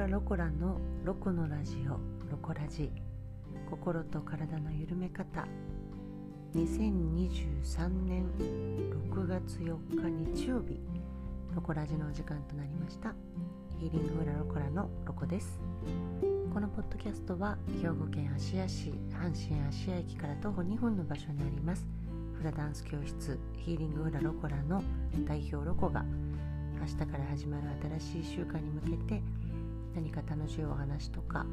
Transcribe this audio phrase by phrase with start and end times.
[0.00, 1.90] ラロコラのロコのラジオ
[2.30, 2.90] ロコラジ。
[3.68, 5.46] 心と体の緩め方。
[6.54, 8.24] 2023年
[9.12, 10.80] 6月4日日曜日。
[11.54, 13.12] ロコラジのお時間となりました。
[13.78, 15.60] ヒーリングフラロコラのロコです。
[16.54, 21.86] このポッドキャストは兵庫県芦屋市阪神芦屋駅から徒歩2分の場所にあります。
[22.38, 24.82] フラダンス教室ヒーリングフラロコラの
[25.28, 26.06] 代表ロコが
[26.80, 27.64] 明日から始まる
[28.00, 29.22] 新しい週間に向けて
[29.94, 31.46] 何か楽しいお話とか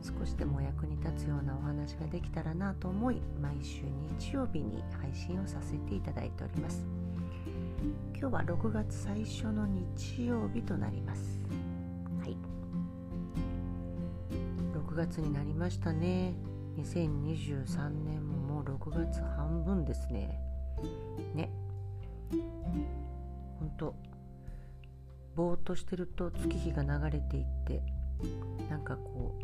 [0.00, 3.82] 少しでもお役に立つようなお話ができたらなと思い毎週
[4.18, 6.84] 日曜日に配信をさせていただいております。
[8.18, 11.40] 今日は6月最初の日曜日となります。
[12.20, 12.36] はい。
[14.74, 16.34] 6月になりましたね。
[16.78, 20.40] 2023年ももう6月半分ですね。
[21.34, 21.50] ね。
[23.58, 23.94] ほんと
[25.34, 27.82] ぼーっとしてると月日が流れていって
[28.70, 29.34] なんかこ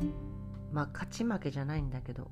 [0.00, 2.30] うまあ勝ち負けじゃないんだけど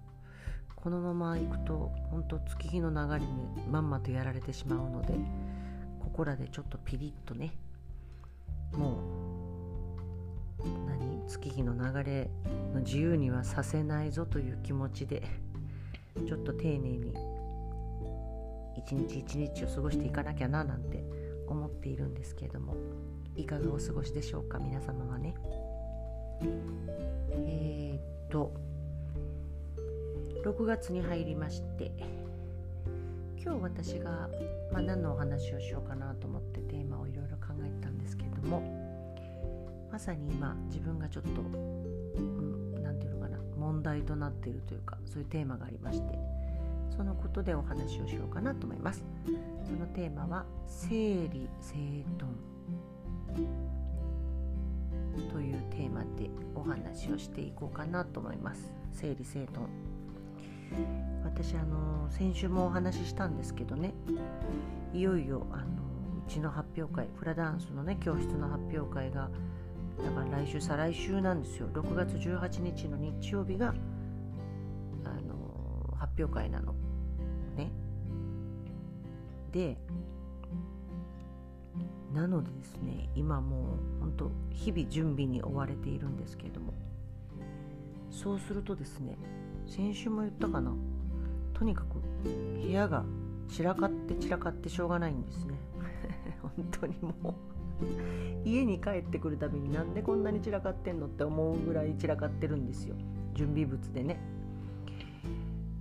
[0.74, 5.14] このままいくと本当月日の流れにまんまとやられてしまうので
[6.00, 7.52] ここらでちょっとピリッとね
[8.72, 8.98] も
[10.58, 12.30] う何月日の流れ
[12.74, 15.22] の自由にはさせないぞという気持ちで
[16.26, 17.14] ちょっと丁寧に
[18.76, 21.04] 一日一日を過ごしていかなきゃななんて
[21.50, 22.76] 思っているんですけれども
[23.36, 24.58] いかがお過ごしでしょうか？
[24.58, 25.34] 皆様はね。
[27.32, 28.54] えー、っと
[30.44, 31.92] 6月に入りまして
[33.42, 34.28] 今日私が、
[34.72, 38.62] まあ、何のお話をしようかなと思ってテーマをいろいろ考えたんですけれども
[39.92, 41.30] まさに今自分がちょっと
[42.80, 46.18] 何、うん、て言うのかな問題となっているというかそういうテーマがありまして
[46.96, 49.04] そのことでお話をしようかなと思います。
[49.64, 50.88] そのテーマは整
[51.28, 51.74] 理整
[52.18, 52.50] 頓。
[55.32, 58.72] というテーマでお話をしていこうかなと思います。
[58.92, 59.66] 整理整頓。
[61.24, 63.92] 私あの先週もお話ししたんですけどね。
[64.92, 65.64] いよいよあの
[66.26, 69.30] うちの発表会フラダンスのね教室の発表会が
[70.04, 71.68] だから来週再来週なんですよ。
[71.72, 73.74] 6月18日の日曜日が
[75.04, 76.74] あの発表会なの。
[79.52, 79.76] で
[82.12, 86.72] なのでですね今もう本当日々準備に追われているんですけれども
[88.10, 89.16] そうするとですね
[89.66, 90.72] 先週も言ったかな
[91.54, 92.00] とにかく
[92.62, 93.04] 部屋が
[93.48, 95.54] 散らかって散らかってしょうがないんですね。
[96.42, 97.34] 本当にも
[98.44, 102.94] う家に帰ってくるたびになんでこんなに散らかってんのって思うぐらい散らかってるんですよ。
[103.34, 104.20] 準備物でね。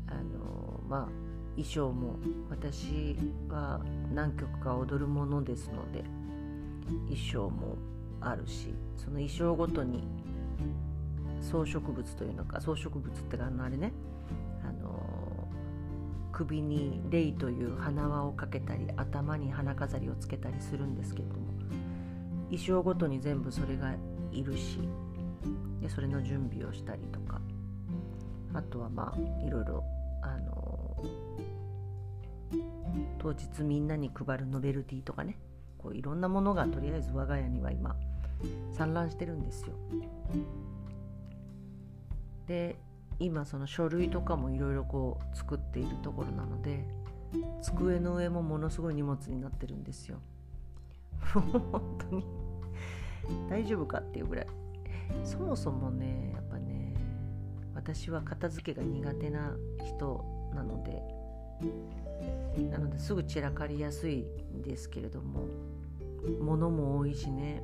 [0.08, 1.28] あのまあ
[1.59, 2.16] 衣装も
[2.50, 3.18] 私
[3.50, 3.81] は
[4.14, 6.06] 何曲か踊るものですので
[7.09, 7.75] 衣装も
[8.22, 10.08] あるしその衣装ごとに
[11.42, 13.92] 装飾物というのか装飾物ってあのあれね
[14.64, 15.50] あの
[16.31, 21.41] 首にレイという花輪をかけたり頭に花飾りをつけたりするんですけれども
[22.46, 23.94] 衣装ごとに全部それが
[24.31, 24.80] いるし
[25.81, 27.41] でそれの準備をしたりとか
[28.53, 29.84] あとはまあいろいろ
[30.22, 30.96] あの
[33.19, 35.37] 当日みんなに配るノベルティとかね
[35.77, 37.95] こういろんなものがとりあえず我が家には今
[38.73, 39.73] 散乱してるんですよ。
[42.47, 42.75] で
[43.19, 46.85] 今その書類とかもいろいろこう作っているところなので
[47.61, 50.19] 机の上もものすごい荷物になってるんですよ。
[51.33, 52.25] 本当に
[53.49, 54.47] 大丈夫かっていうぐらい
[55.23, 56.95] そもそもねやっぱね
[57.75, 59.55] 私は片付けが苦手な
[59.85, 61.03] 人なので
[62.72, 64.25] なのですぐ散らかりやすい
[64.56, 65.46] んですけれども
[66.41, 67.63] 物も多いしね。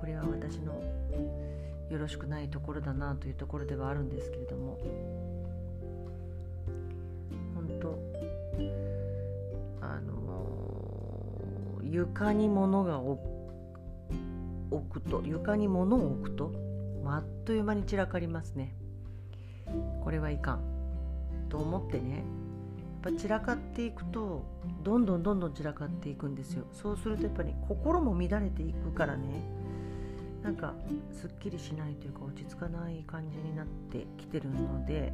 [0.00, 0.72] これは私の
[1.90, 4.78] よろしくないところだなというところではあるんですけれども。
[7.54, 7.98] 本当
[9.80, 13.18] あの床に物が置
[14.90, 16.52] くと床に物を置くと
[17.04, 18.74] あっという間に散らかりますね。
[20.02, 20.60] これはいかん
[21.48, 22.24] と思ってね。
[23.06, 24.44] ぱ散らかっていくと
[24.82, 29.42] どんどんどんどん散らかっていくんですよそうするとやっぱり心も乱れていくからね
[30.42, 30.74] なんか
[31.12, 35.12] すっきりしないというか落ち着かない感じになってきてるので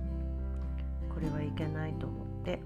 [1.13, 2.61] これはいけないと思って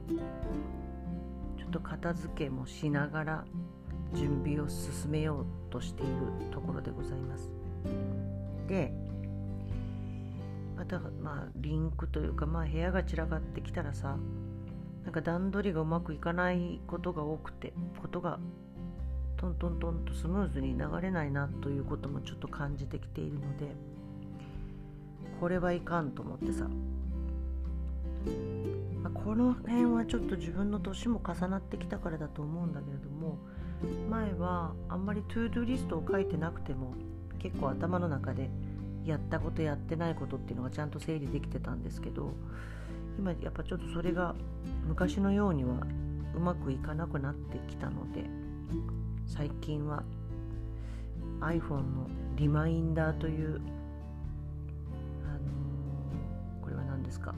[1.58, 3.44] ちょっと片付けもしながら
[4.14, 6.12] 準備を進めようとしている
[6.52, 7.50] ところでございます。
[8.68, 8.92] で
[10.76, 14.16] またまあリンクというかまあ部屋が散らかってきたらさ
[15.06, 17.72] なんか段取りがうまくいかないことが多くて
[18.02, 18.40] ことが
[19.36, 23.68] トントントンとスムーズに流れないなということもちょっと感じてきているので
[25.40, 26.66] これはいかんと思ってさ。
[29.14, 33.38] この辺はちょっと自分の年も重なってきたからだと思うんだけれども
[34.10, 36.94] 前はあんまりトゥードゥリストを書いてなくても
[37.38, 38.50] 結構頭の中で
[39.04, 42.34] やったことやってないことっていうのがちゃんと整理できてたんですけど
[43.18, 44.34] 今やっぱちょっとそれが
[44.86, 45.76] 昔のようには
[46.34, 48.24] うまくいかなくなってきたので
[49.26, 50.02] 最近は
[51.40, 53.60] iPhone のリマインダーという、
[55.24, 57.34] あのー、これは何ですか？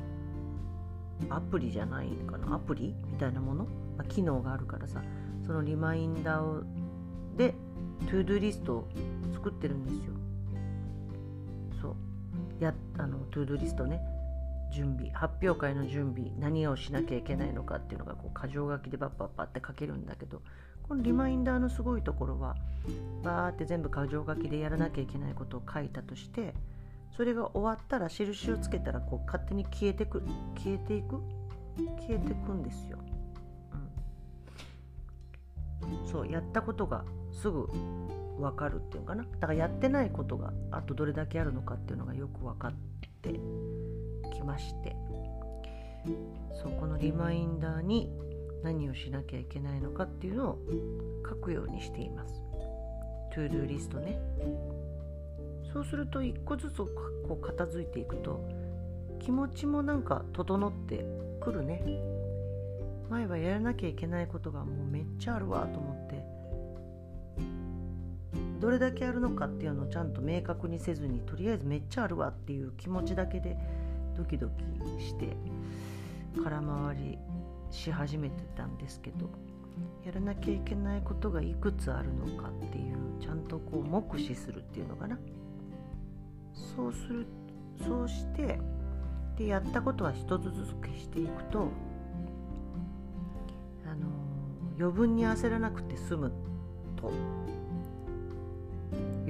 [1.30, 2.56] アプリじゃないかな？
[2.56, 5.02] アプリみたいなもの、まあ、機能があるからさ。
[5.46, 6.62] そのリマインダーを
[7.38, 7.54] で
[8.00, 8.88] トゥードゥリストを
[9.32, 10.12] 作ってるんですよ。
[11.80, 11.94] そう。
[12.62, 13.98] やあのトゥードゥリストね。
[14.72, 20.42] 準備発表会の準備何をしなきゃいけないのかっていうのがこう箇条書きでバッバッバって書けるんだけど
[20.86, 22.54] このリマインダーのすごいところは
[23.22, 26.54] バーって全部箇条書きでやらなきゃいけないことを書いたとして
[27.16, 30.22] それが終わったら印をつけたらこう勝手に消えてく
[30.56, 31.20] 消えていく？
[31.76, 32.98] 消えてくんですよ、
[35.82, 37.68] うん、そうやったことがすぐ
[38.38, 39.24] 分かるっていうかな？
[39.24, 42.72] だからやってないことがあとどれだけあるのかっていうのがよく分かっ
[43.22, 43.38] て。
[44.38, 44.96] きまして
[46.62, 48.11] そこのリマインダーに
[48.62, 50.58] 何をしなきゃいけないのかっていうのを
[51.29, 52.43] 書くようにしています。
[53.32, 54.19] トゥードゥリストね。
[55.73, 56.88] そうすると一個ずつこ
[57.31, 58.40] う片付いていくと
[59.20, 61.05] 気持ちもなんか整って
[61.40, 61.82] くるね。
[63.11, 66.25] 前はやらなきゃいけないことがもうめっちゃあるわと思って
[68.61, 73.56] どれだけあるのかっていうのをちゃんと明確にせずにとりあえずめっちゃあるわっていう気持ちだけで
[74.18, 74.48] ドキド
[74.98, 75.36] キして
[76.42, 77.18] 空回り
[77.70, 79.30] し始めてたんですけど
[80.04, 85.16] やらなきゃいけないことがいくつあるのかっていうちゃんとこう目視するっていうのかな。
[86.76, 87.26] そうする
[87.86, 88.58] そうして
[89.36, 91.68] でやったことは一つずつ消していくと
[93.86, 94.08] あの
[94.76, 96.32] 余分に焦らなくて済む
[96.96, 97.12] と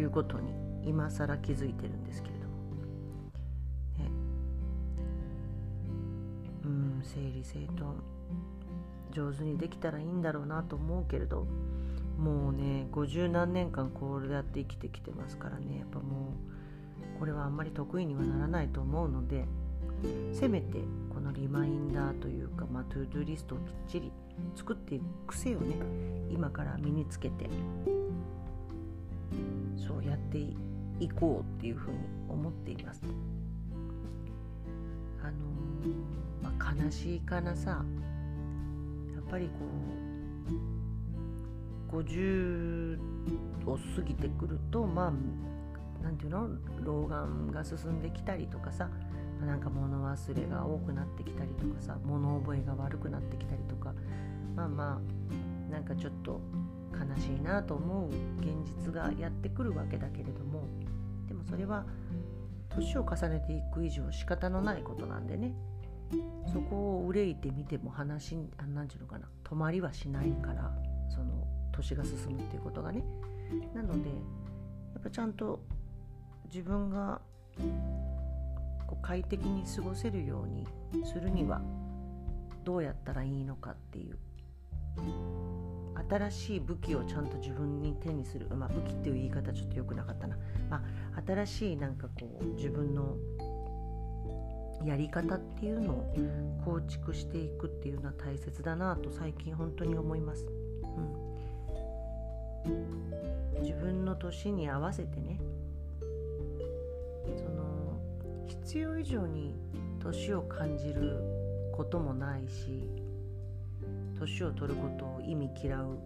[0.00, 0.50] いうことに
[0.84, 2.37] 今更気づいてるんですけれど
[7.02, 7.94] 整理整頓
[9.12, 11.46] 上手にできたらいいんだろうなと思うけれど
[12.18, 16.34] もうね50何年間こうやって生きてきてますからねやっぱも
[17.16, 19.44] うこれはあんまり得意にはならないと思うので
[20.32, 20.78] せめて
[21.12, 24.12] このリマインダーというか、まあ、トゥードゥリストをきっちり
[24.54, 25.76] 作っていく癖をね
[26.30, 27.48] 今から身につけて
[29.76, 31.98] そうやっていこうっていうふうに
[32.28, 33.02] 思っています。
[35.22, 35.32] あの、
[36.42, 39.52] まあ、悲しいかなさやっぱりこ
[41.90, 42.98] う50
[43.66, 45.12] を過ぎてくるとまあ
[46.02, 46.48] 何て言うの？
[46.84, 48.88] 老眼が進んできたりとかさ
[49.44, 53.94] なんか物忘れが多くなってきたりとかさ物覚えが悪くなってきたりとか
[54.56, 55.00] まあま
[55.68, 56.40] あなんかちょっと
[56.92, 58.08] 悲しいなと思う
[58.40, 58.48] 現
[58.86, 60.66] 実がやってくるわけだけれども
[61.26, 61.84] でもそれは
[62.70, 65.54] 年を重ねていく以上仕方のないことなんでね。
[66.50, 68.36] そこを憂いてみても話
[68.72, 69.28] 何て言うのかな。
[69.44, 70.72] 止まりはしないから
[71.08, 73.04] その年が進むっていうことがね。
[73.74, 74.14] なのでや
[75.00, 75.60] っぱちゃんと
[76.46, 77.20] 自分が
[78.86, 80.66] こう快適に過ごせるように
[81.04, 81.60] するには
[82.64, 84.18] どうやったらいいのかっていう。
[86.08, 90.36] 新しい武器をちゃんと自分に手にする、まあ、武器っていう言い方ちょっと良くなかったな、
[90.70, 90.82] ま
[91.16, 93.16] あ、新しいなんかこう自分の
[94.84, 96.14] やり方っていうのを
[96.64, 100.46] 構築していくっていうのは大切だなと最近本当に思います。
[102.66, 105.40] うん、自分の年に合わせてね。
[107.36, 108.00] その
[108.46, 109.54] 必要以上に
[109.98, 111.18] 年を感じる
[111.72, 112.88] こともないし
[114.18, 115.98] 年を取ることを意味嫌う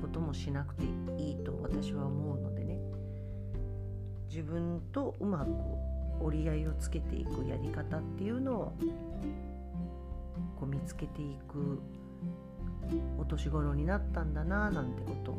[0.00, 0.84] こともしなくて
[1.16, 2.78] いいと私は思うのでね
[4.28, 8.72] 自分とうまく折り合いをつけていくやり方っていうのを
[10.58, 11.80] こう見つけていく
[13.18, 15.38] お年頃になったんだななんてことを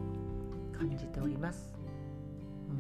[0.77, 1.69] 感じております。
[2.69, 2.77] うん、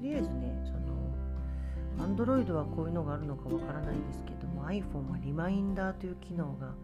[0.00, 6.74] とりあえずねその Android はこういうのがあるのかわからないんですけども iPhone はリマインダーという機能が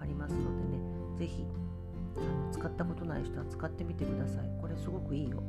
[0.00, 1.46] ありますのでね是非
[2.16, 4.50] あの使ったことない人は使ってみてください。
[4.60, 5.42] これすごくいいよ。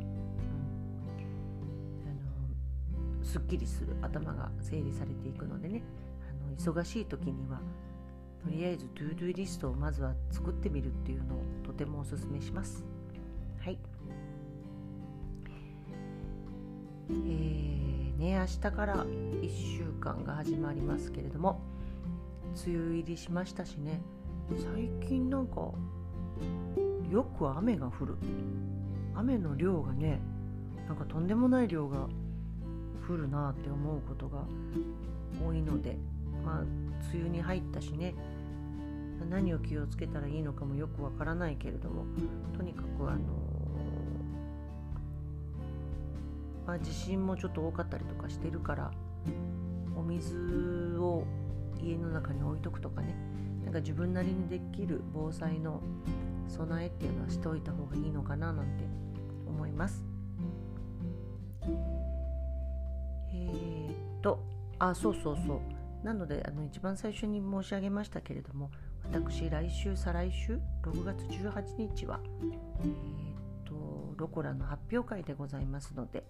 [2.05, 5.83] あのすっきりする頭が整理されていくのでね
[6.29, 7.59] あの忙しい時には
[8.43, 12.83] とりあえず To Do リストをまずは作ってみるっていうのをとてもおすすめします。
[13.59, 13.79] はい
[17.09, 21.61] えー、ね明日から1週間が始まりますけれども
[22.65, 24.01] 梅雨入りしましたしね
[24.49, 25.71] 最近なんか
[27.09, 28.17] よく雨が降る。
[29.15, 30.19] 雨の量がね
[30.87, 32.07] なんかとんでもない量が
[33.07, 34.39] 降るなって思うことが
[35.45, 35.97] 多いので
[36.43, 38.15] まあ梅雨に入ったしね
[39.29, 42.05] 何を気をつけたらいいのかもよくわからないけれども
[42.57, 43.53] とにかくあの
[46.65, 48.91] まあ、地震もちょっと多かったりとかしてるから
[49.97, 51.25] お水を
[51.81, 53.13] 家の中に置いとくとかね
[53.63, 55.81] なんか自分なりにできる防災の
[56.47, 58.83] 備えっていうのはしておいた方がいいのかななんて
[59.47, 60.03] 思います。
[63.31, 64.43] えー、っと
[64.79, 68.69] あそうそうそうなのであの一番最初に申し上げましたけれども
[69.05, 72.93] 私来週再来週6月18日は、えー、っ
[73.63, 76.25] とロコラの発表会でございますので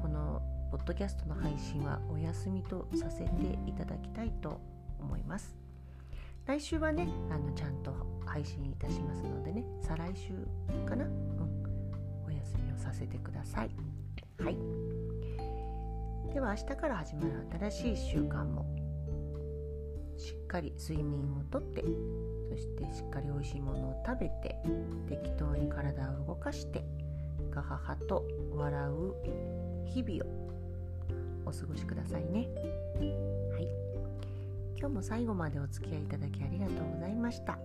[0.00, 4.60] このポッドキャストの配信はお休みとさせていただきたいと
[4.98, 5.61] 思います
[6.46, 7.94] 来週はねあのちゃんと
[8.26, 10.32] 配信いたしますのでね再来週
[10.88, 11.12] かな、うん、
[12.26, 13.70] お休みをさせてください。
[14.42, 14.56] はい。
[16.32, 18.64] では明日から始まる新しい習慣も
[20.16, 21.84] しっかり睡眠をとって
[22.50, 24.56] そしてしっかり美味しいものを食べて
[25.08, 26.84] 適当に体を動かして
[27.50, 29.14] ガハハと笑う
[29.86, 30.52] 日々を
[31.44, 32.48] お過ごしくださいね。
[33.52, 33.91] はい。
[34.82, 37.56] 今日も最後までお付き合いいただきありがとうございました。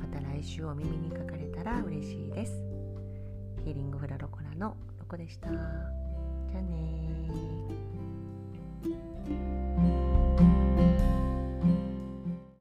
[0.00, 2.54] また来週お耳にかかれたら嬉しいです。
[3.62, 5.50] ヒーリングフラロコラのロコでした。
[5.50, 7.28] じゃあね